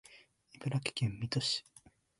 [0.55, 1.63] 茨城県水戸市